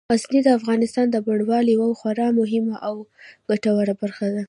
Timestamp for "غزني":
0.11-0.39